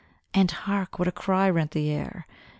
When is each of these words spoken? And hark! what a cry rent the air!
And 0.33 0.49
hark! 0.49 0.97
what 0.97 1.07
a 1.07 1.11
cry 1.11 1.47
rent 1.47 1.69
the 1.69 1.91
air! 1.91 2.25